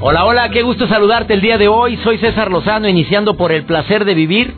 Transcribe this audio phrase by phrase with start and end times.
[0.00, 1.96] Hola, hola, qué gusto saludarte el día de hoy.
[1.98, 4.54] Soy César Lozano, iniciando por el placer de vivir.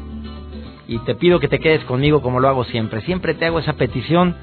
[0.86, 3.00] Y te pido que te quedes conmigo como lo hago siempre.
[3.00, 4.36] Siempre te hago esa petición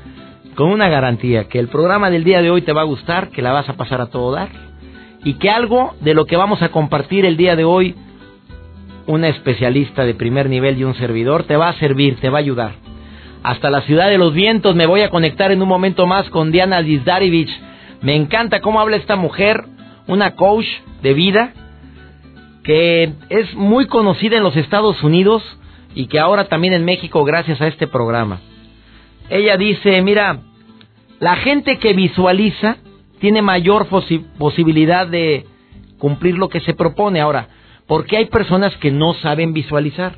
[0.56, 3.42] con una garantía, que el programa del día de hoy te va a gustar, que
[3.42, 4.50] la vas a pasar a todo dar.
[5.24, 7.96] Y que algo de lo que vamos a compartir el día de hoy,
[9.06, 12.42] una especialista de primer nivel y un servidor, te va a servir, te va a
[12.42, 12.72] ayudar.
[13.44, 16.52] Hasta la ciudad de los vientos me voy a conectar en un momento más con
[16.52, 17.52] Diana Dizdarevich.
[18.02, 19.66] Me encanta cómo habla esta mujer
[20.08, 20.66] una coach
[21.02, 21.54] de vida
[22.64, 25.42] que es muy conocida en los Estados Unidos
[25.96, 28.42] y que ahora también en México gracias a este programa.
[29.30, 30.42] Ella dice, mira,
[31.20, 32.78] la gente que visualiza
[33.20, 33.88] tiene mayor
[34.38, 35.46] posibilidad de
[35.98, 37.22] cumplir lo que se propone.
[37.22, 37.48] Ahora,
[37.88, 40.18] porque hay personas que no saben visualizar.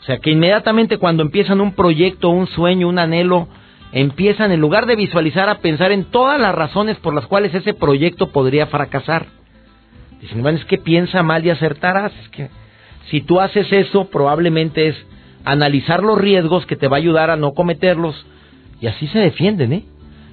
[0.00, 3.48] O sea, que inmediatamente cuando empiezan un proyecto, un sueño, un anhelo,
[3.94, 7.74] empiezan en lugar de visualizar a pensar en todas las razones por las cuales ese
[7.74, 9.26] proyecto podría fracasar.
[10.20, 12.12] Dicen, bueno, es que piensa mal y acertarás.
[12.24, 12.50] Es que
[13.08, 14.96] si tú haces eso, probablemente es
[15.44, 18.26] analizar los riesgos que te va a ayudar a no cometerlos.
[18.80, 19.84] Y así se defienden, ¿eh?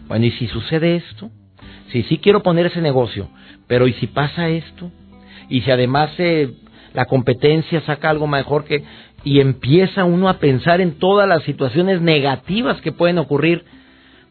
[0.08, 1.30] Bueno, ¿y si sucede esto?
[1.92, 3.30] Si sí quiero poner ese negocio,
[3.68, 4.90] pero ¿y si pasa esto?
[5.50, 6.52] Y si además eh,
[6.94, 8.84] la competencia saca algo mejor que
[9.24, 13.64] y empieza uno a pensar en todas las situaciones negativas que pueden ocurrir.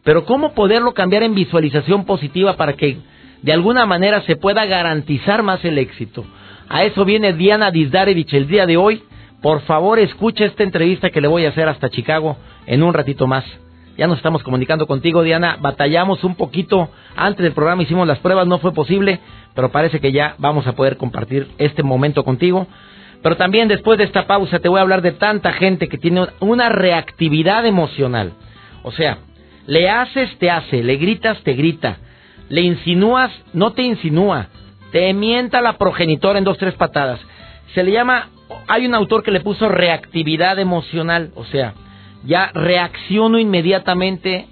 [0.03, 2.97] Pero ¿cómo poderlo cambiar en visualización positiva para que
[3.41, 6.25] de alguna manera se pueda garantizar más el éxito?
[6.69, 9.03] A eso viene Diana Dizdarevich el día de hoy.
[9.41, 13.27] Por favor, escuche esta entrevista que le voy a hacer hasta Chicago en un ratito
[13.27, 13.43] más.
[13.97, 15.57] Ya nos estamos comunicando contigo, Diana.
[15.59, 19.19] Batallamos un poquito antes del programa, hicimos las pruebas, no fue posible,
[19.53, 22.67] pero parece que ya vamos a poder compartir este momento contigo.
[23.21, 26.27] Pero también después de esta pausa te voy a hablar de tanta gente que tiene
[26.39, 28.33] una reactividad emocional.
[28.83, 29.19] O sea,
[29.67, 31.97] le haces, te hace, le gritas, te grita,
[32.49, 34.47] le insinúas, no te insinúa,
[34.91, 37.19] te mienta la progenitora en dos, tres patadas.
[37.75, 38.29] Se le llama,
[38.67, 41.75] hay un autor que le puso reactividad emocional, o sea,
[42.23, 44.47] ya reacciono inmediatamente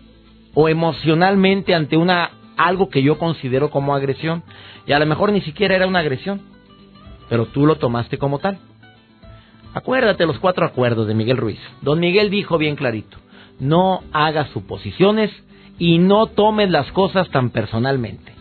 [0.53, 4.43] o emocionalmente ante una algo que yo considero como agresión.
[4.85, 6.41] Y a lo mejor ni siquiera era una agresión
[7.29, 8.57] pero tú lo tomaste como tal.
[9.73, 11.59] Acuérdate los cuatro acuerdos de Miguel Ruiz.
[11.81, 13.17] Don Miguel dijo bien clarito,
[13.59, 15.31] no hagas suposiciones
[15.77, 18.33] y no tomes las cosas tan personalmente.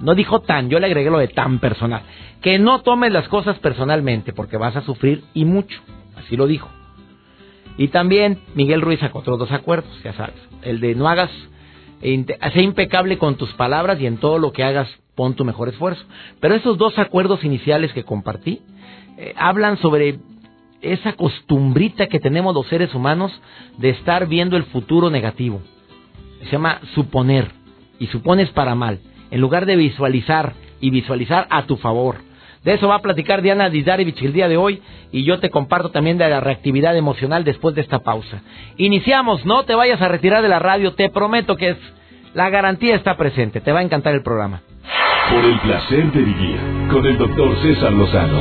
[0.00, 2.02] No dijo tan, yo le agregué lo de tan personal.
[2.42, 5.80] Que no tomes las cosas personalmente porque vas a sufrir y mucho.
[6.16, 6.68] Así lo dijo.
[7.76, 10.36] Y también Miguel Ruiz sacó otros dos acuerdos, ya sabes.
[10.62, 11.30] El de no hagas,
[12.00, 16.04] sé impecable con tus palabras y en todo lo que hagas pon tu mejor esfuerzo.
[16.38, 18.60] Pero esos dos acuerdos iniciales que compartí
[19.16, 20.20] eh, hablan sobre
[20.80, 23.32] esa costumbrita que tenemos los seres humanos
[23.78, 25.60] de estar viendo el futuro negativo.
[26.44, 27.50] Se llama suponer,
[27.98, 29.00] y supones para mal,
[29.32, 32.18] en lugar de visualizar y visualizar a tu favor.
[32.62, 34.80] De eso va a platicar Diana Dizarevich el día de hoy
[35.10, 38.42] y yo te comparto también de la reactividad emocional después de esta pausa.
[38.76, 41.78] Iniciamos, no te vayas a retirar de la radio, te prometo que es,
[42.34, 44.62] la garantía está presente, te va a encantar el programa.
[45.30, 46.58] Por el placer de vivir
[46.90, 48.40] con el doctor César Lozano.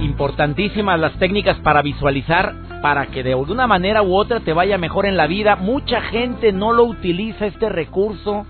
[0.00, 5.06] Importantísimas las técnicas para visualizar para que de alguna manera u otra te vaya mejor
[5.06, 5.56] en la vida.
[5.56, 8.46] Mucha gente no lo utiliza este recurso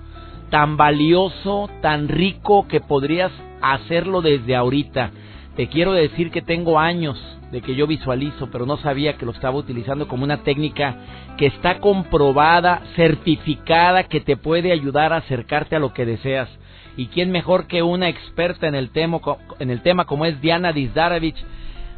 [0.50, 3.31] tan valioso, tan rico que podrías
[3.61, 5.11] hacerlo desde ahorita.
[5.56, 7.19] Te quiero decir que tengo años
[7.54, 10.97] de que yo visualizo, pero no sabía que lo estaba utilizando como una técnica
[11.38, 16.49] que está comprobada, certificada, que te puede ayudar a acercarte a lo que deseas.
[16.96, 19.20] Y quién mejor que una experta en el tema,
[19.61, 21.37] en el tema como es Diana Dizdarovich.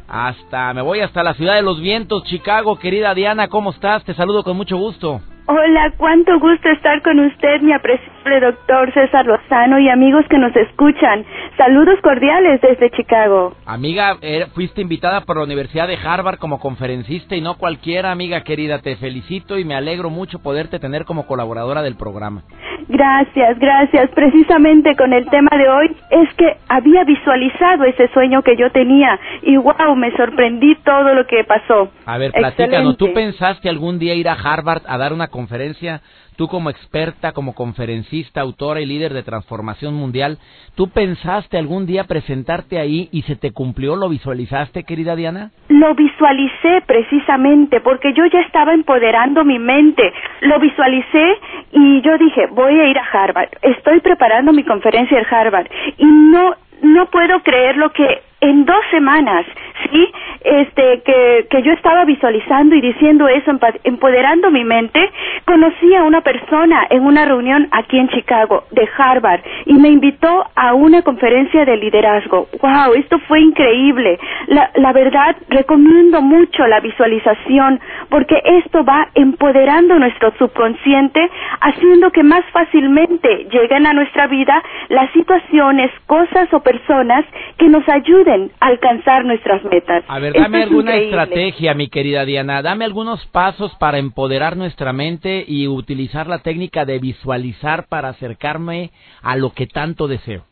[0.07, 2.77] Hasta, me voy hasta la ciudad de los vientos, Chicago.
[2.77, 4.03] Querida Diana, ¿cómo estás?
[4.03, 5.21] Te saludo con mucho gusto.
[5.49, 10.53] Hola, cuánto gusto estar con usted, mi apreciable doctor César Lozano y amigos que nos
[10.53, 11.23] escuchan.
[11.55, 13.55] Saludos cordiales desde Chicago.
[13.65, 18.41] Amiga, eh, fuiste invitada por la Universidad de Harvard como conferencista y no cualquiera, amiga
[18.41, 18.79] querida.
[18.79, 22.43] Te felicito y me alegro mucho poderte tener como colaboradora del programa.
[22.89, 24.09] Gracias, gracias.
[24.11, 29.19] Precisamente con el tema de hoy es que había visualizado ese sueño que yo tenía
[29.43, 31.89] y wow, me sorprendí todo lo que pasó.
[32.05, 36.01] A ver, platícanos, ¿tú pensaste algún día ir a Harvard a dar una conferencia,
[36.35, 40.39] tú como experta, como conferencista, autora y líder de transformación mundial,
[40.75, 43.95] ¿tú pensaste algún día presentarte ahí y se te cumplió?
[43.95, 45.51] ¿Lo visualizaste, querida Diana?
[45.69, 50.11] Lo visualicé precisamente porque yo ya estaba empoderando mi mente.
[50.41, 51.25] Lo visualicé
[51.71, 53.49] y yo dije, voy a ir a Harvard.
[53.61, 55.67] Estoy preparando mi conferencia en Harvard
[55.97, 59.45] y no no puedo creer lo que en dos semanas,
[59.91, 60.07] ¿sí?
[60.43, 63.51] Este, que, que yo estaba visualizando y diciendo eso,
[63.83, 65.09] empoderando mi mente,
[65.45, 70.45] conocí a una persona en una reunión aquí en Chicago, de Harvard, y me invitó
[70.55, 72.47] a una conferencia de liderazgo.
[72.61, 72.93] ¡Wow!
[72.95, 74.19] Esto fue increíble.
[74.47, 77.79] La, la verdad, recomiendo mucho la visualización,
[78.09, 81.29] porque esto va empoderando nuestro subconsciente,
[81.61, 87.25] haciendo que más fácilmente lleguen a nuestra vida las situaciones, cosas o personas
[87.57, 88.26] que nos ayuden
[88.59, 90.03] alcanzar nuestras metas.
[90.07, 95.43] A ver, dame alguna estrategia, mi querida Diana, dame algunos pasos para empoderar nuestra mente
[95.47, 98.91] y utilizar la técnica de visualizar para acercarme
[99.21, 100.43] a lo que tanto deseo.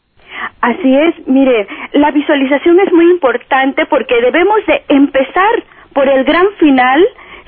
[0.62, 5.64] Así es, mire, la visualización es muy importante porque debemos de empezar
[5.94, 7.06] por el gran final,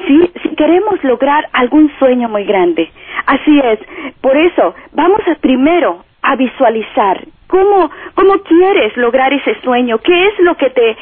[0.07, 0.31] ¿sí?
[0.43, 2.89] si queremos lograr algún sueño muy grande.
[3.25, 3.79] Así es,
[4.21, 9.99] por eso vamos a primero a visualizar ¿Cómo, cómo quieres lograr ese sueño?
[9.99, 10.97] ¿Qué es lo que te,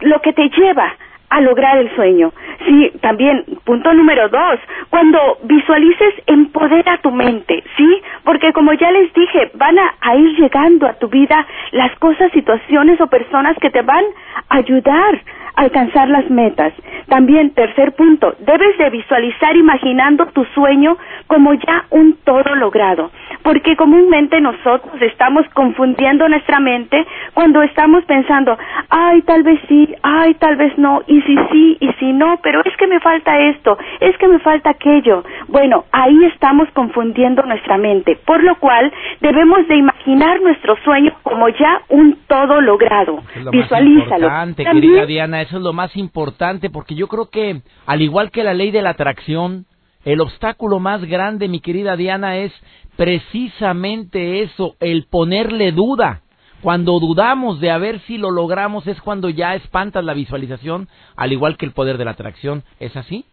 [0.00, 0.92] lo que te lleva
[1.30, 2.32] a lograr el sueño?
[2.66, 4.58] Sí, también, punto número dos,
[4.90, 8.02] cuando visualices, empodera tu mente, ¿sí?
[8.24, 13.00] Porque como ya les dije, van a, ir llegando a tu vida las cosas, situaciones
[13.00, 14.04] o personas que te van
[14.48, 15.20] a ayudar
[15.54, 16.72] a alcanzar las metas.
[17.08, 20.96] También, tercer punto, debes de visualizar imaginando tu sueño
[21.26, 23.10] como ya un todo logrado
[23.46, 28.58] porque comúnmente nosotros estamos confundiendo nuestra mente cuando estamos pensando,
[28.90, 32.76] ay, tal vez sí, ay, tal vez no, si sí, y si no, pero es
[32.76, 35.24] que me falta esto, es que me falta aquello.
[35.48, 41.48] Bueno, ahí estamos confundiendo nuestra mente, por lo cual debemos de imaginar nuestro sueño como
[41.48, 43.18] ya un todo logrado.
[43.34, 44.26] Eso es Visualízalo.
[44.26, 48.44] Importante, querida Diana, eso es lo más importante, porque yo creo que, al igual que
[48.44, 49.66] la ley de la atracción,
[50.04, 52.52] el obstáculo más grande, mi querida Diana, es
[52.96, 56.22] precisamente eso, el ponerle duda.
[56.66, 61.30] Cuando dudamos de a ver si lo logramos es cuando ya espantas la visualización, al
[61.30, 62.64] igual que el poder de la atracción.
[62.80, 63.24] ¿Es así?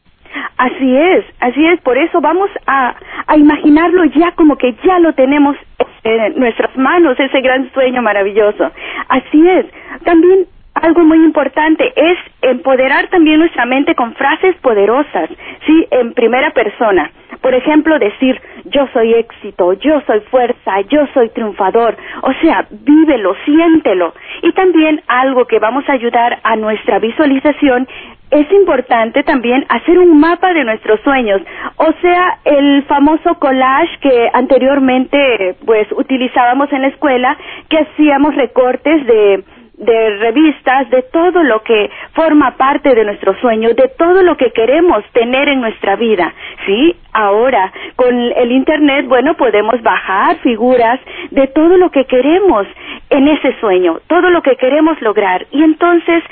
[0.55, 1.81] Así es, así es.
[1.81, 2.95] Por eso vamos a,
[3.25, 5.57] a imaginarlo ya como que ya lo tenemos
[6.03, 8.71] en nuestras manos, ese gran sueño maravilloso.
[9.09, 9.65] Así es.
[10.03, 10.45] También
[10.83, 15.29] algo muy importante es empoderar también nuestra mente con frases poderosas,
[15.65, 17.09] sí, en primera persona.
[17.41, 21.95] Por ejemplo, decir yo soy éxito, yo soy fuerza, yo soy triunfador.
[22.21, 24.13] O sea, vívelo, siéntelo.
[24.41, 27.87] Y también algo que vamos a ayudar a nuestra visualización
[28.31, 31.39] es importante también hacer un mapa de nuestros sueños,
[31.77, 37.37] o sea, el famoso collage que anteriormente pues utilizábamos en la escuela,
[37.69, 39.43] que hacíamos recortes de
[39.77, 44.51] de revistas, de todo lo que forma parte de nuestro sueño, de todo lo que
[44.51, 46.33] queremos tener en nuestra vida,
[46.65, 46.95] ¿sí?
[47.11, 50.99] Ahora, con el Internet, bueno, podemos bajar figuras
[51.31, 52.67] de todo lo que queremos
[53.09, 55.45] en ese sueño, todo lo que queremos lograr.
[55.51, 56.23] Y entonces,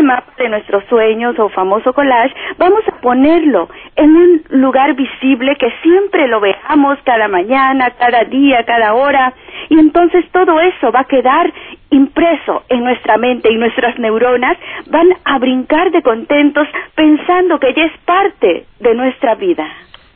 [0.00, 5.56] ese mapa de nuestros sueños o famoso collage, vamos a ponerlo en un lugar visible
[5.56, 9.32] que siempre lo veamos cada mañana, cada día, cada hora.
[9.68, 11.52] Y entonces todo eso va a quedar
[11.90, 17.84] impreso en nuestra mente y nuestras neuronas van a brincar de contentos pensando que ya
[17.84, 19.66] es parte de nuestra vida.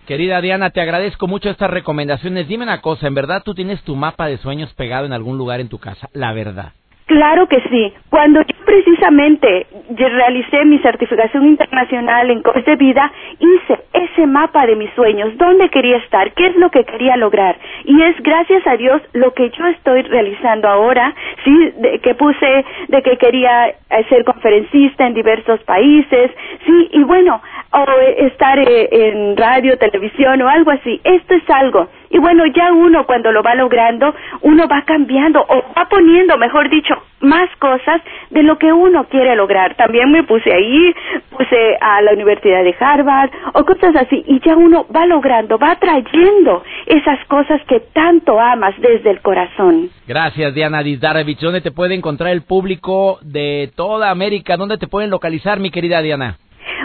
[0.07, 2.47] Querida Diana, te agradezco mucho estas recomendaciones.
[2.47, 5.61] Dime una cosa, ¿en verdad tú tienes tu mapa de sueños pegado en algún lugar
[5.61, 6.09] en tu casa?
[6.13, 6.73] La verdad.
[7.07, 7.93] Claro que sí.
[8.09, 14.75] Cuando yo precisamente realicé mi certificación internacional en coach de vida, hice ese mapa de
[14.77, 17.59] mis sueños, dónde quería estar, qué es lo que quería lograr.
[17.85, 22.65] Y es gracias a Dios lo que yo estoy realizando ahora, sí, de, que puse
[22.89, 23.75] de que quería eh,
[24.09, 26.31] ser conferencista en diversos países,
[26.65, 27.43] sí, y bueno,
[27.73, 27.85] o
[28.19, 31.01] estar eh, en radio, televisión o algo así.
[31.05, 35.65] Esto es algo y bueno, ya uno cuando lo va logrando, uno va cambiando o
[35.77, 39.75] va poniendo, mejor dicho, más cosas de lo que uno quiere lograr.
[39.77, 40.95] También me puse ahí,
[41.31, 44.23] puse a la Universidad de Harvard o cosas así.
[44.27, 49.91] Y ya uno va logrando, va trayendo esas cosas que tanto amas desde el corazón.
[50.07, 51.41] Gracias, Diana Dizdarevich.
[51.41, 54.57] ¿Dónde te puede encontrar el público de toda América?
[54.57, 56.37] ¿Dónde te pueden localizar, mi querida Diana?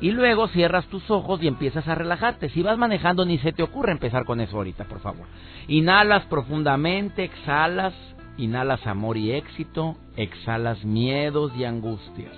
[0.00, 2.48] Y luego cierras tus ojos y empiezas a relajarte.
[2.50, 5.26] Si vas manejando ni se te ocurre empezar con eso ahorita, por favor.
[5.66, 7.92] Inhalas profundamente, exhalas
[8.36, 12.32] Inhalas amor y éxito, exhalas miedos y angustias.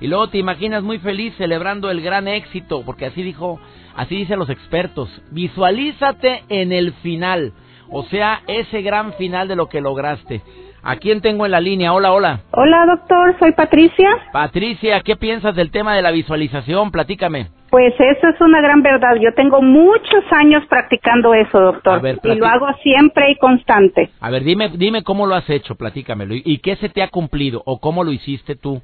[0.00, 3.58] Y luego te imaginas muy feliz celebrando el gran éxito, porque así dijo,
[3.96, 7.52] así dicen los expertos, visualízate en el final,
[7.90, 10.42] o sea, ese gran final de lo que lograste.
[10.82, 11.92] ¿A quién tengo en la línea?
[11.92, 12.40] Hola, hola.
[12.52, 14.08] Hola, doctor, soy Patricia.
[14.32, 16.90] Patricia, ¿qué piensas del tema de la visualización?
[16.90, 17.48] Platícame.
[17.70, 19.14] Pues eso es una gran verdad.
[19.20, 22.02] Yo tengo muchos años practicando eso, doctor.
[22.24, 24.10] y lo hago siempre y constante.
[24.20, 26.34] A ver, dime, dime cómo lo has hecho, platícamelo.
[26.34, 28.82] ¿Y qué se te ha cumplido o cómo lo hiciste tú?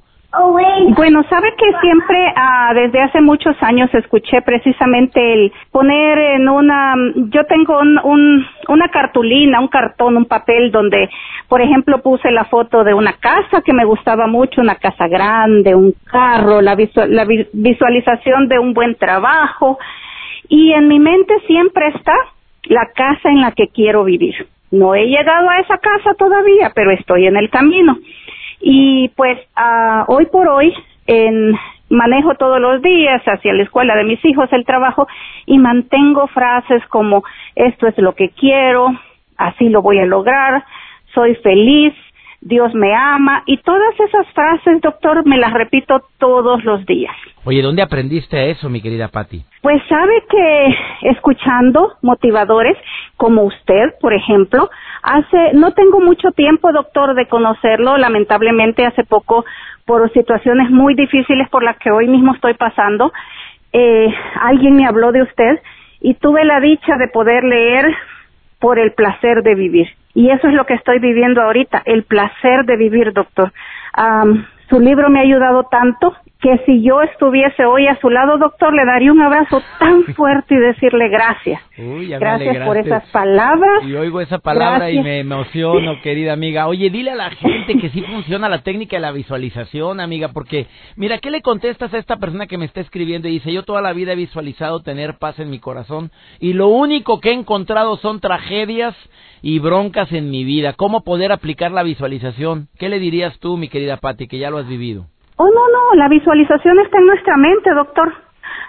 [0.95, 6.95] Bueno, sabe que siempre ah, desde hace muchos años escuché precisamente el poner en una,
[7.15, 11.09] yo tengo un, una cartulina, un cartón, un papel donde,
[11.47, 15.73] por ejemplo, puse la foto de una casa que me gustaba mucho, una casa grande,
[15.73, 16.75] un carro, la,
[17.07, 19.79] la visualización de un buen trabajo
[20.49, 22.13] y en mi mente siempre está
[22.63, 24.47] la casa en la que quiero vivir.
[24.71, 27.97] No he llegado a esa casa todavía, pero estoy en el camino.
[28.59, 30.73] Y pues uh, hoy por hoy
[31.05, 31.57] en,
[31.89, 35.07] manejo todos los días hacia la escuela de mis hijos, el trabajo,
[35.45, 37.23] y mantengo frases como
[37.55, 38.89] esto es lo que quiero,
[39.37, 40.63] así lo voy a lograr,
[41.13, 41.93] soy feliz,
[42.41, 47.15] Dios me ama y todas esas frases, doctor, me las repito todos los días.
[47.47, 49.41] Oye, ¿dónde aprendiste eso, mi querida Patti?
[49.61, 50.75] Pues sabe que
[51.09, 52.75] escuchando motivadores
[53.15, 54.69] como usted, por ejemplo,
[55.01, 59.45] hace no tengo mucho tiempo, doctor, de conocerlo, lamentablemente hace poco
[59.85, 63.13] por situaciones muy difíciles por las que hoy mismo estoy pasando,
[63.71, 65.61] eh, alguien me habló de usted
[66.01, 67.95] y tuve la dicha de poder leer
[68.59, 69.87] por el placer de vivir.
[70.13, 73.53] Y eso es lo que estoy viviendo ahorita, el placer de vivir, doctor.
[74.69, 78.73] su libro me ha ayudado tanto que si yo estuviese hoy a su lado, doctor,
[78.73, 81.61] le daría un abrazo tan fuerte y decirle gracias.
[82.19, 83.83] gracias por esas palabras.
[83.83, 86.67] Y oigo esa palabra y me emociono, querida amiga.
[86.67, 90.67] Oye, dile a la gente que sí funciona la técnica de la visualización, amiga, porque
[90.95, 93.81] mira, ¿qué le contestas a esta persona que me está escribiendo y dice, yo toda
[93.81, 97.97] la vida he visualizado tener paz en mi corazón y lo único que he encontrado
[97.97, 98.95] son tragedias
[99.41, 100.73] y broncas en mi vida?
[100.73, 102.67] ¿Cómo poder aplicar la visualización?
[102.77, 105.07] ¿Qué le dirías tú, mi querida Patti, que ya lo has vivido?
[105.37, 108.11] Oh, no, no, la visualización está en nuestra mente, doctor.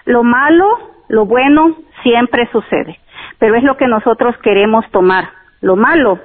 [0.05, 0.65] Lo malo,
[1.07, 2.99] lo bueno, siempre sucede.
[3.39, 5.29] Pero es lo que nosotros queremos tomar.
[5.61, 6.19] Lo malo,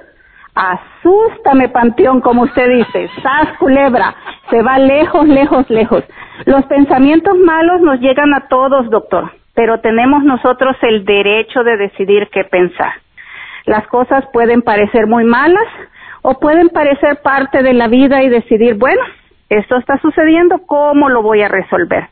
[0.53, 3.09] asústame, panteón, como usted dice.
[3.23, 4.13] Sas, culebra.
[4.51, 6.03] Se va lejos, lejos, lejos.
[6.45, 9.31] Los pensamientos malos nos llegan a todos, doctor.
[9.55, 12.93] Pero tenemos nosotros el derecho de decidir qué pensar.
[13.65, 15.67] Las cosas pueden parecer muy malas
[16.21, 19.01] o pueden parecer parte de la vida y decidir, bueno,
[19.49, 22.07] esto está sucediendo, ¿cómo lo voy a resolver?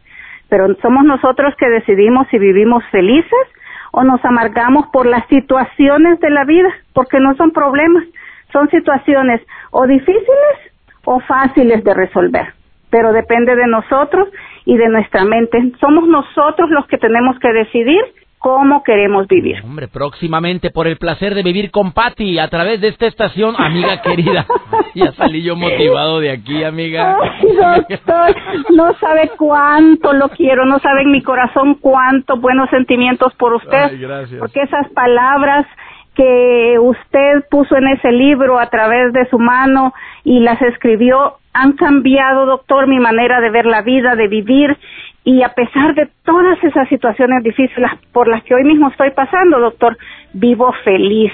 [0.50, 3.48] Pero somos nosotros que decidimos si vivimos felices
[3.92, 8.04] o nos amargamos por las situaciones de la vida, porque no son problemas,
[8.52, 10.58] son situaciones o difíciles
[11.06, 12.54] o fáciles de resolver,
[12.90, 14.30] pero depende de nosotros
[14.66, 15.74] y de nuestra mente.
[15.80, 18.04] Somos nosotros los que tenemos que decidir
[18.44, 19.64] cómo queremos vivir.
[19.64, 24.02] Hombre, próximamente por el placer de vivir con Patty a través de esta estación, amiga
[24.04, 24.46] querida.
[24.94, 27.18] ya salí yo motivado de aquí, amiga.
[27.42, 28.36] doctor,
[28.76, 33.98] no sabe cuánto lo quiero, no sabe en mi corazón cuántos buenos sentimientos por usted.
[33.98, 34.40] gracias.
[34.42, 35.66] Porque esas palabras
[36.14, 39.94] que usted puso en ese libro a través de su mano
[40.26, 44.78] y las escribió han cambiado, doctor, mi manera de ver la vida, de vivir,
[45.26, 49.60] y a pesar de todas esas situaciones difíciles por las que hoy mismo estoy pasando,
[49.60, 49.98] doctor,
[50.34, 51.32] vivo feliz.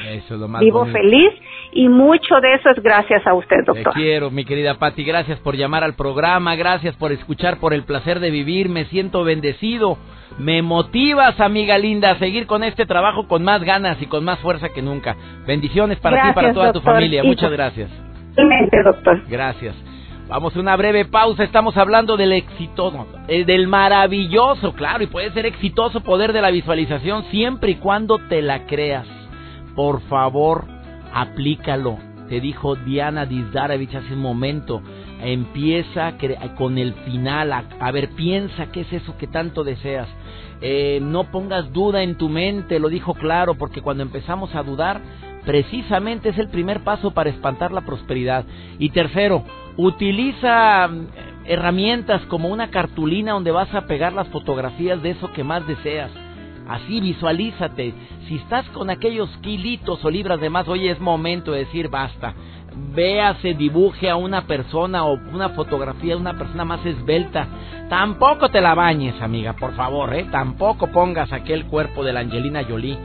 [0.59, 1.33] vivo feliz
[1.71, 3.93] y mucho de eso es gracias a usted, doctor.
[3.93, 7.83] Te quiero, mi querida Patti, gracias por llamar al programa, gracias por escuchar, por el
[7.83, 9.97] placer de vivir, me siento bendecido.
[10.37, 14.39] Me motivas, amiga linda, a seguir con este trabajo con más ganas y con más
[14.39, 15.15] fuerza que nunca.
[15.45, 17.23] Bendiciones para ti y para toda tu familia.
[17.23, 17.89] Muchas gracias.
[18.85, 19.21] doctor.
[19.27, 19.88] Gracias.
[20.29, 21.43] Vamos a una breve pausa.
[21.43, 26.51] Estamos hablando del exitoso, eh, del maravilloso, claro, y puede ser exitoso poder de la
[26.51, 29.07] visualización siempre y cuando te la creas.
[29.75, 30.65] Por favor,
[31.11, 31.97] aplícalo.
[32.29, 34.83] Te dijo Diana Dizdarovich hace un momento.
[35.19, 36.13] Empieza
[36.55, 37.51] con el final.
[37.51, 40.07] A, ver, piensa qué es eso que tanto deseas.
[40.61, 45.01] Eh, no pongas duda en tu mente, lo dijo claro, porque cuando empezamos a dudar,
[45.43, 48.45] precisamente es el primer paso para espantar la prosperidad.
[48.77, 49.43] Y tercero,
[49.79, 51.07] utiliza mm,
[51.45, 56.11] herramientas como una cartulina donde vas a pegar las fotografías de eso que más deseas.
[56.67, 57.93] Así visualízate.
[58.27, 62.35] Si estás con aquellos kilitos o libras de más, oye, es momento de decir basta.
[62.93, 67.47] Véase, dibuje a una persona o una fotografía de una persona más esbelta.
[67.89, 70.27] Tampoco te la bañes, amiga, por favor, ¿eh?
[70.29, 72.97] Tampoco pongas aquel cuerpo de la Angelina Jolie.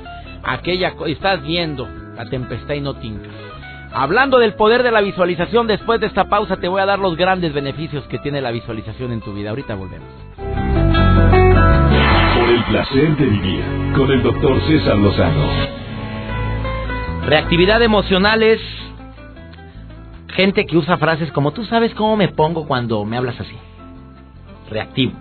[0.43, 3.54] Aquella, estás viendo la tempestad y no tincas.
[3.97, 7.17] Hablando del poder de la visualización, después de esta pausa te voy a dar los
[7.17, 9.51] grandes beneficios que tiene la visualización en tu vida.
[9.51, 10.09] Ahorita volvemos.
[10.37, 13.63] Por el placer de vivir
[13.97, 15.47] con el doctor César Lozano.
[17.27, 18.61] Reactividad emocional es
[20.31, 23.57] gente que usa frases como tú sabes cómo me pongo cuando me hablas así.
[24.71, 25.13] Reactivo.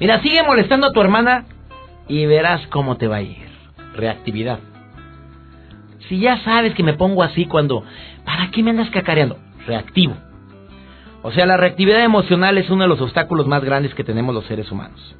[0.00, 1.44] Mira, sigue molestando a tu hermana
[2.08, 3.46] y verás cómo te va a ir.
[3.94, 4.58] Reactividad.
[6.08, 7.84] Si ya sabes que me pongo así cuando...
[8.24, 9.38] ¿Para qué me andas cacareando?
[9.66, 10.14] Reactivo.
[11.22, 14.44] O sea, la reactividad emocional es uno de los obstáculos más grandes que tenemos los
[14.46, 15.16] seres humanos.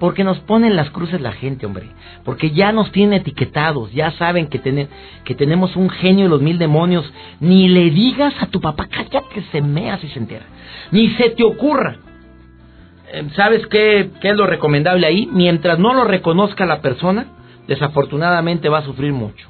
[0.00, 1.88] Porque nos ponen las cruces la gente, hombre.
[2.24, 3.92] Porque ya nos tienen etiquetados.
[3.92, 4.88] Ya saben que,
[5.24, 7.04] que tenemos un genio de los mil demonios.
[7.40, 10.46] Ni le digas a tu papá, calla que se mea si se entera.
[10.92, 11.96] Ni se te ocurra.
[13.12, 15.28] Eh, ¿Sabes qué, qué es lo recomendable ahí?
[15.30, 17.26] Mientras no lo reconozca la persona,
[17.66, 19.48] desafortunadamente va a sufrir mucho.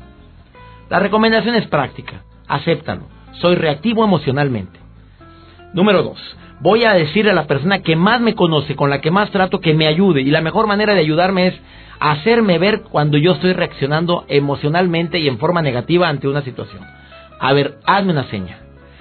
[0.91, 2.23] La recomendación es práctica.
[2.47, 3.03] Acéptalo.
[3.41, 4.79] Soy reactivo emocionalmente.
[5.75, 6.19] Número dos.
[6.61, 9.61] Voy a decirle a la persona que más me conoce, con la que más trato,
[9.61, 10.23] que me ayude.
[10.23, 11.55] Y la mejor manera de ayudarme es
[12.01, 16.83] hacerme ver cuando yo estoy reaccionando emocionalmente y en forma negativa ante una situación.
[17.39, 18.59] A ver, hazme una seña.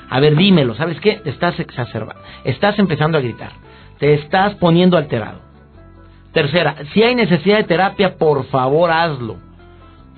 [0.09, 0.75] A ver, dímelo.
[0.75, 1.21] ¿Sabes qué?
[1.25, 2.21] Estás exacerbando.
[2.43, 3.53] Estás empezando a gritar.
[3.97, 5.41] Te estás poniendo alterado.
[6.33, 9.37] Tercera, si hay necesidad de terapia, por favor hazlo.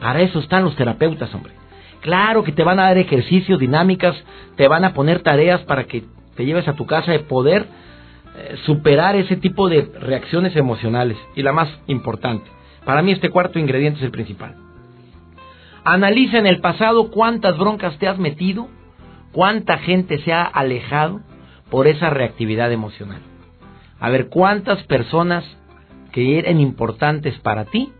[0.02, 1.59] Para eso están los terapeutas, hombre.
[2.02, 4.16] Claro que te van a dar ejercicios, dinámicas,
[4.56, 6.04] te van a poner tareas para que
[6.36, 7.66] te lleves a tu casa de poder
[8.38, 11.18] eh, superar ese tipo de reacciones emocionales.
[11.36, 12.50] Y la más importante,
[12.86, 14.56] para mí este cuarto ingrediente es el principal.
[15.84, 18.70] Analiza en el pasado cuántas broncas te has metido,
[19.34, 21.20] cuánta gente se ha alejado
[21.70, 23.22] por esa reactividad emocional.
[24.00, 25.44] A ver cuántas personas
[26.14, 27.92] que eran importantes para ti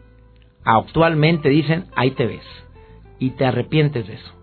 [0.64, 2.44] actualmente dicen, ahí te ves
[3.19, 4.34] y te arrepientes de eso.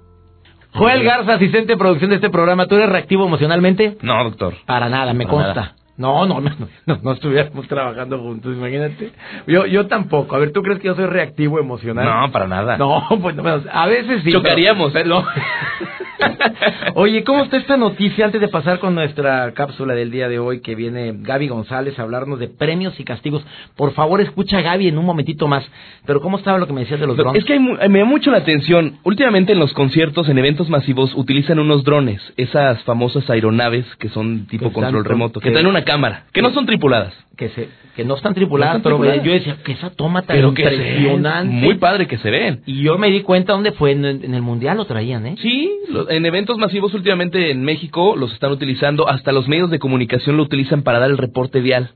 [0.72, 3.96] Joel Garza, asistente de producción de este programa, ¿tú eres reactivo emocionalmente?
[4.02, 4.54] No, doctor.
[4.66, 5.74] Para nada, me consta.
[5.96, 6.50] No, no, no,
[6.86, 9.12] no, no estuviéramos trabajando juntos, imagínate.
[9.46, 10.36] Yo, yo tampoco.
[10.36, 12.04] A ver, ¿tú crees que yo soy reactivo emocional?
[12.04, 12.76] No, para nada.
[12.76, 14.30] No, pues no, a veces sí.
[14.30, 14.92] Chocaríamos.
[14.92, 15.24] Pero,
[16.94, 20.60] Oye, ¿cómo está esta noticia antes de pasar con nuestra cápsula del día de hoy
[20.60, 23.44] que viene Gaby González a hablarnos de premios y castigos?
[23.76, 25.64] Por favor, escucha a Gaby en un momentito más.
[26.06, 27.42] Pero ¿cómo estaba lo que me decías de los drones?
[27.42, 28.98] Es que me da mucho la atención.
[29.04, 34.46] Últimamente en los conciertos, en eventos masivos, utilizan unos drones, esas famosas aeronaves que son
[34.46, 37.14] tipo control remoto, que traen una cámara, que no son tripuladas.
[37.36, 41.52] Que, se, que no están tripuladas, pero yo decía que esa toma tan pero impresionante.
[41.52, 42.62] muy padre que se ven.
[42.64, 45.36] Y yo me di cuenta dónde fue, en, el Mundial lo traían, ¿eh?
[45.42, 45.70] Sí,
[46.08, 50.42] en eventos masivos últimamente en México los están utilizando, hasta los medios de comunicación lo
[50.42, 51.92] utilizan para dar el reporte vial.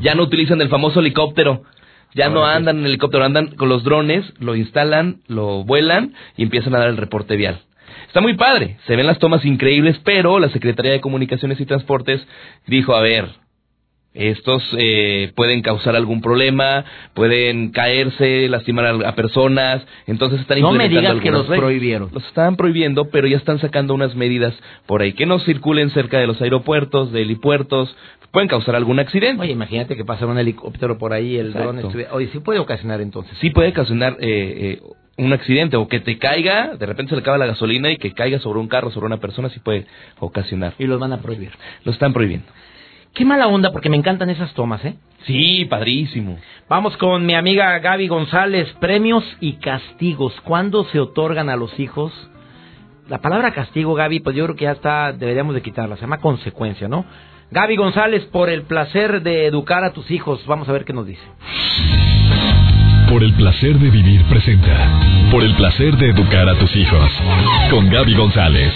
[0.00, 1.62] Ya no utilizan el famoso helicóptero.
[2.14, 6.74] Ya no andan en helicóptero, andan con los drones, lo instalan, lo vuelan y empiezan
[6.74, 7.62] a dar el reporte vial.
[8.06, 12.24] Está muy padre, se ven las tomas increíbles, pero la Secretaría de Comunicaciones y Transportes
[12.66, 13.30] dijo, a ver,
[14.14, 20.72] Estos eh, pueden causar algún problema, pueden caerse, lastimar a, a personas, entonces están No
[20.72, 22.10] me digas que los prohibieron.
[22.12, 24.54] Los estaban prohibiendo, pero ya están sacando unas medidas
[24.86, 27.94] por ahí que no circulen cerca de los aeropuertos, de helipuertos,
[28.30, 29.42] pueden causar algún accidente.
[29.42, 31.72] Oye, imagínate que pasa un helicóptero por ahí, el Exacto.
[31.72, 32.14] dron estuviera...
[32.14, 33.36] Oye, sí puede ocasionar entonces.
[33.40, 34.82] sí puede ocasionar eh, eh,
[35.16, 38.12] un accidente o que te caiga, de repente se le acaba la gasolina y que
[38.12, 39.86] caiga sobre un carro, sobre una persona, sí puede
[40.18, 40.74] ocasionar.
[40.78, 41.52] Y los van a prohibir.
[41.84, 42.46] Lo están prohibiendo.
[43.14, 44.96] Qué mala onda, porque me encantan esas tomas, ¿eh?
[45.24, 46.36] Sí, padrísimo.
[46.68, 48.68] Vamos con mi amiga Gaby González.
[48.80, 50.32] Premios y castigos.
[50.42, 52.12] ¿Cuándo se otorgan a los hijos?
[53.08, 55.94] La palabra castigo, Gaby, pues yo creo que ya está, deberíamos de quitarla.
[55.94, 57.04] Se llama consecuencia, ¿no?
[57.52, 60.44] Gaby González, por el placer de educar a tus hijos.
[60.46, 61.22] Vamos a ver qué nos dice.
[63.08, 65.00] Por el placer de vivir presenta.
[65.30, 67.08] Por el placer de educar a tus hijos.
[67.70, 68.74] Con Gaby González.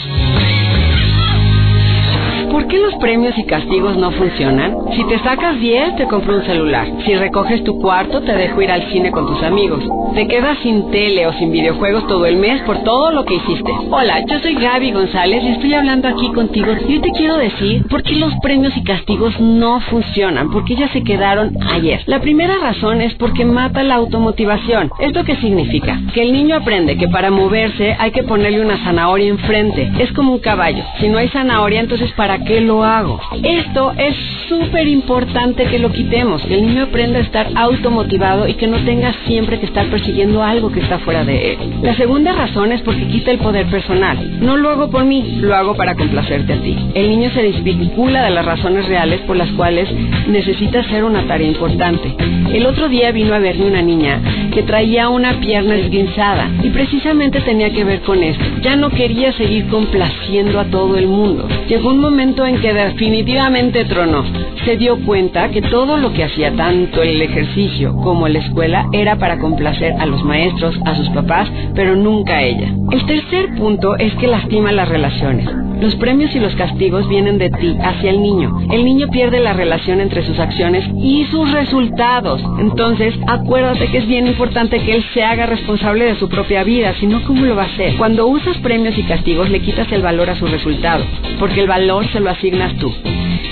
[2.68, 4.76] ¿Por qué los premios y castigos no funcionan?
[4.94, 6.86] Si te sacas 10, te compro un celular.
[7.06, 9.82] Si recoges tu cuarto, te dejo ir al cine con tus amigos.
[10.14, 13.72] Te quedas sin tele o sin videojuegos todo el mes por todo lo que hiciste.
[13.90, 16.74] Hola, yo soy Gaby González y estoy hablando aquí contigo.
[16.86, 21.02] Y te quiero decir por qué los premios y castigos no funcionan, porque ya se
[21.02, 22.02] quedaron ayer.
[22.04, 24.90] La primera razón es porque mata la automotivación.
[25.00, 25.98] ¿Esto qué significa?
[26.12, 29.90] Que el niño aprende que para moverse hay que ponerle una zanahoria enfrente.
[30.00, 30.84] Es como un caballo.
[31.00, 33.20] Si no hay zanahoria, entonces ¿para qué lo hago?
[33.42, 34.14] Esto es
[34.48, 36.42] súper importante que lo quitemos.
[36.42, 40.42] Que el niño aprenda a estar automotivado y que no tenga siempre que estar persiguiendo
[40.42, 41.58] algo que está fuera de él.
[41.82, 44.40] La segunda razón es porque quita el poder personal.
[44.40, 46.76] No lo hago por mí, lo hago para complacerte a ti.
[46.94, 49.88] El niño se desvincula de las razones reales por las cuales
[50.26, 52.14] necesita hacer una tarea importante.
[52.52, 54.20] El otro día vino a verme una niña
[54.52, 58.44] que traía una pierna esguinzada y precisamente tenía que ver con esto.
[58.62, 61.48] Ya no quería seguir complaciendo a todo el mundo.
[61.68, 64.24] Llegó un momento en que definitivamente tronó.
[64.64, 69.16] Se dio cuenta que todo lo que hacía tanto el ejercicio como la escuela era
[69.16, 72.72] para complacer a los maestros, a sus papás, pero nunca a ella.
[72.90, 75.48] El tercer punto es que lastima las relaciones.
[75.80, 78.58] Los premios y los castigos vienen de ti hacia el niño.
[78.72, 82.42] El niño pierde la relación entre sus acciones y sus resultados.
[82.58, 86.94] Entonces, acuérdate que es bien importante que él se haga responsable de su propia vida,
[86.98, 87.96] si no, ¿cómo lo va a hacer?
[87.96, 91.06] Cuando usas premios y castigos, le quitas el valor a sus resultados,
[91.38, 92.92] porque el valor se lo asignas tú.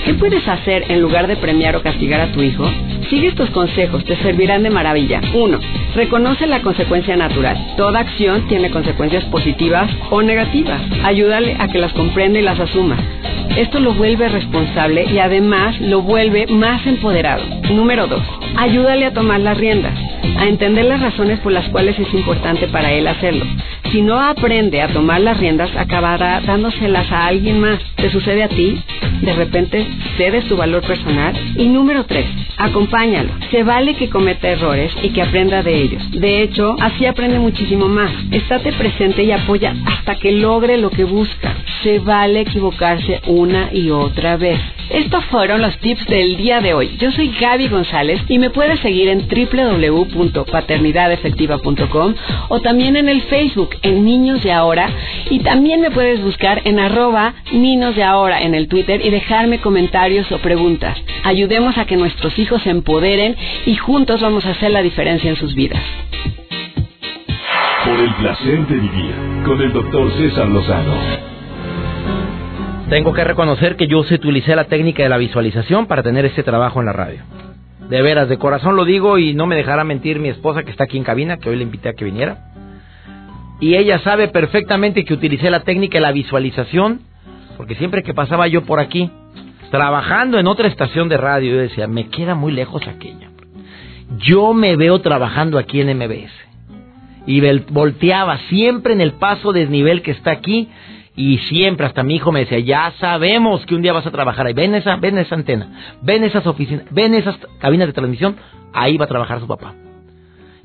[0.05, 2.69] ¿Qué puedes hacer en lugar de premiar o castigar a tu hijo?
[3.09, 5.21] Sigue estos consejos, te servirán de maravilla.
[5.33, 5.59] 1.
[5.95, 7.57] Reconoce la consecuencia natural.
[7.77, 10.81] Toda acción tiene consecuencias positivas o negativas.
[11.03, 12.97] Ayúdale a que las comprenda y las asuma.
[13.55, 17.43] Esto lo vuelve responsable y además lo vuelve más empoderado.
[17.71, 18.21] Número 2.
[18.57, 19.93] Ayúdale a tomar las riendas,
[20.37, 23.45] a entender las razones por las cuales es importante para él hacerlo.
[23.91, 27.79] Si no aprende a tomar las riendas, acabará dándoselas a alguien más.
[27.95, 28.77] ¿Te sucede a ti?
[29.21, 31.35] De repente cedes tu valor personal.
[31.55, 32.25] Y número 3.
[32.57, 33.29] Acompáñalo.
[33.51, 36.11] Se vale que cometa errores y que aprenda de ellos.
[36.11, 38.11] De hecho, así aprende muchísimo más.
[38.31, 41.55] Estate presente y apoya hasta que logre lo que busca.
[41.83, 44.59] Se vale equivocarse una y otra vez.
[44.89, 46.95] Estos fueron los tips del día de hoy.
[46.97, 52.13] Yo soy Gaby González y me puedes seguir en www.paternidadefectiva.com
[52.47, 54.89] o también en el Facebook en Niños de Ahora
[55.29, 59.59] y también me puedes buscar en arroba Niños de Ahora en el Twitter y dejarme
[59.59, 60.97] comentarios o preguntas.
[61.23, 65.35] Ayudemos a que nuestros hijos se empoderen y juntos vamos a hacer la diferencia en
[65.35, 65.83] sus vidas.
[67.85, 69.13] Por el placer de vivir.
[69.45, 71.26] Con el doctor César Lozano.
[72.89, 76.79] Tengo que reconocer que yo utilicé la técnica de la visualización para tener este trabajo
[76.79, 77.19] en la radio.
[77.89, 80.85] De veras, de corazón lo digo y no me dejará mentir mi esposa que está
[80.85, 82.37] aquí en cabina, que hoy le invité a que viniera.
[83.59, 87.01] Y ella sabe perfectamente que utilicé la técnica de la visualización,
[87.57, 89.11] porque siempre que pasaba yo por aquí,
[89.69, 93.31] trabajando en otra estación de radio, yo decía, me queda muy lejos aquella.
[94.19, 96.31] Yo me veo trabajando aquí en MBS.
[97.25, 100.69] Y volteaba siempre en el paso desnivel que está aquí
[101.17, 104.45] y siempre hasta mi hijo me decía, ya sabemos que un día vas a trabajar
[104.45, 108.37] ahí, ven esa, ven esa antena, ven esas oficinas, ven esas cabinas de transmisión,
[108.71, 109.73] ahí va a trabajar su papá.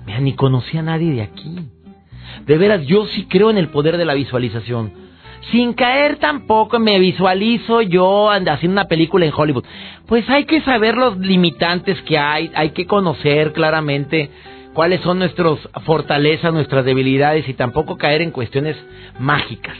[0.04, 1.56] Mira, ni conocía a nadie de aquí.
[2.44, 4.92] De veras, yo sí creo en el poder de la visualización.
[5.50, 9.64] Sin caer tampoco me visualizo yo haciendo una película en Hollywood.
[10.06, 14.28] Pues hay que saber los limitantes que hay, hay que conocer claramente
[14.74, 18.76] cuáles son nuestras fortalezas, nuestras debilidades y tampoco caer en cuestiones
[19.18, 19.78] mágicas.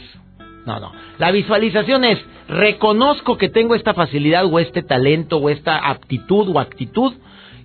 [0.65, 0.91] No, no.
[1.17, 6.59] La visualización es, reconozco que tengo esta facilidad o este talento o esta aptitud o
[6.59, 7.13] actitud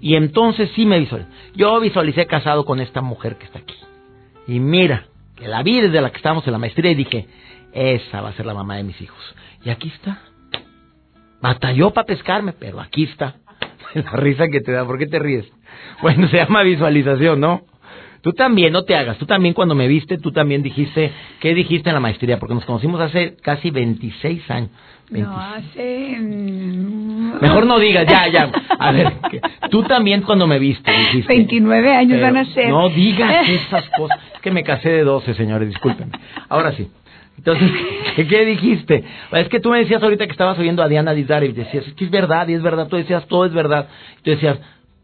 [0.00, 1.28] y entonces sí me visualizo.
[1.54, 3.76] Yo visualicé casado con esta mujer que está aquí.
[4.46, 5.06] Y mira,
[5.37, 7.28] que la vi desde la que estábamos en la maestría y dije,
[7.72, 9.18] esa va a ser la mamá de mis hijos.
[9.64, 10.20] Y aquí está.
[11.40, 13.37] Batalló para pescarme, pero aquí está.
[13.94, 15.46] la risa que te da, ¿por qué te ríes?
[16.02, 17.62] Bueno, se llama visualización, ¿no?
[18.22, 19.16] Tú también, no te hagas.
[19.18, 22.38] Tú también cuando me viste, tú también dijiste, ¿qué dijiste en la maestría?
[22.38, 24.70] Porque nos conocimos hace casi 26 años.
[25.11, 26.16] No, hace...
[26.20, 28.50] Mm, Mejor no digas, ya, ya.
[28.78, 31.28] A ver, que- tú también cuando me viste dijiste...
[31.33, 32.68] 29 años Pero van a ser.
[32.68, 34.18] No digas esas cosas.
[34.35, 36.12] Es que me casé de 12, señores, discúlpenme.
[36.48, 36.90] Ahora sí.
[37.38, 37.70] Entonces,
[38.16, 39.04] ¿qué, qué dijiste?
[39.33, 41.94] Es que tú me decías ahorita que estabas oyendo a Diana Dizar y decías, es
[41.94, 42.88] que es verdad, y es verdad.
[42.88, 43.88] Tú decías, todo es verdad.
[44.18, 44.59] Y tú decías,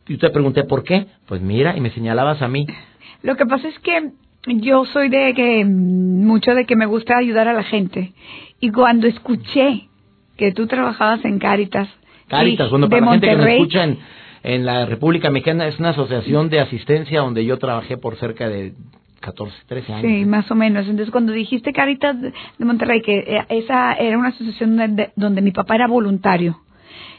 [0.07, 1.07] y te pregunté, ¿por qué?
[1.27, 2.67] Pues mira, y me señalabas a mí.
[3.25, 4.11] Lo que pasa es que
[4.47, 8.13] yo soy de que mm, mucho de que me gusta ayudar a la gente.
[8.61, 9.89] Y cuando escuché
[10.37, 11.89] que tú trabajabas en Cáritas,
[12.29, 13.99] Caritas, y- bueno, para la gente que me escucha en,
[14.43, 18.75] en la República Mexicana, es una asociación de asistencia donde yo trabajé por cerca de
[19.21, 20.03] 14, 13 años.
[20.07, 20.83] Sí, más o menos.
[20.87, 25.51] Entonces, cuando dijiste Caritas de Monterrey, que eh, esa era una asociación donde, donde mi
[25.51, 26.61] papá era voluntario.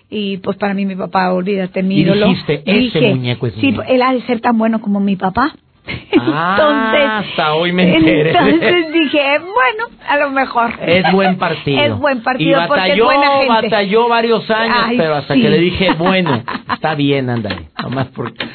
[0.08, 2.28] Y pues para mí, mi papá, olvídate, mi Y ídolo.
[2.28, 3.82] dijiste, ese muñeco es Sí, mío.
[3.88, 5.56] él ha de ser tan bueno como mi papá.
[6.18, 8.32] Ah, hasta hoy me enteré.
[8.32, 10.72] Entonces dije, bueno, a lo mejor.
[10.82, 11.82] Es buen partido.
[11.82, 13.48] Es buen partido y porque es batalló, buena gente.
[13.50, 15.42] batalló varios años, Ay, pero hasta sí.
[15.42, 16.44] que le dije, bueno,
[16.74, 17.70] está bien, ándale.
[17.82, 18.46] Nomás porque...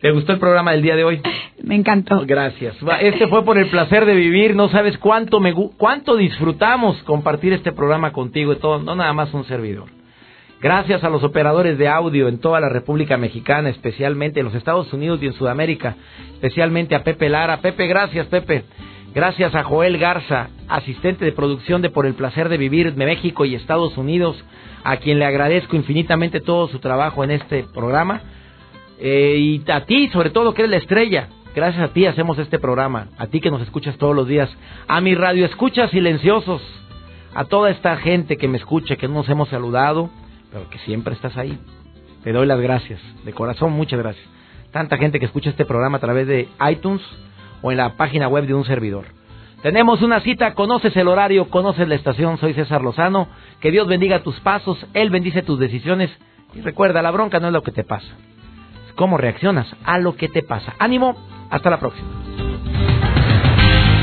[0.00, 1.20] ¿Te gustó el programa del día de hoy?
[1.62, 2.24] Me encantó.
[2.26, 2.76] Gracias.
[3.00, 4.56] Este fue por el placer de vivir.
[4.56, 9.32] No sabes cuánto me cuánto disfrutamos compartir este programa contigo y todo, no nada más
[9.32, 9.86] un servidor.
[10.62, 14.92] Gracias a los operadores de audio en toda la República Mexicana, especialmente en los Estados
[14.92, 15.96] Unidos y en Sudamérica,
[16.34, 17.60] especialmente a Pepe Lara.
[17.60, 18.62] Pepe, gracias, Pepe.
[19.12, 23.44] Gracias a Joel Garza, asistente de producción de Por el placer de vivir de México
[23.44, 24.40] y Estados Unidos,
[24.84, 28.20] a quien le agradezco infinitamente todo su trabajo en este programa.
[29.00, 31.28] Eh, y a ti, sobre todo, que eres la estrella.
[31.56, 33.08] Gracias a ti hacemos este programa.
[33.18, 34.48] A ti que nos escuchas todos los días.
[34.86, 36.62] A mi radio escuchas silenciosos.
[37.34, 40.10] A toda esta gente que me escucha, que no nos hemos saludado,
[40.52, 41.58] pero que siempre estás ahí.
[42.22, 43.00] Te doy las gracias.
[43.24, 44.24] De corazón, muchas gracias.
[44.70, 47.02] Tanta gente que escucha este programa a través de iTunes
[47.62, 49.06] o en la página web de un servidor.
[49.62, 53.28] Tenemos una cita, conoces el horario, conoces la estación, soy César Lozano.
[53.60, 56.10] Que Dios bendiga tus pasos, Él bendice tus decisiones.
[56.54, 58.08] Y recuerda, la bronca no es lo que te pasa,
[58.94, 60.74] cómo reaccionas a lo que te pasa.
[60.78, 61.16] Ánimo,
[61.48, 62.21] hasta la próxima.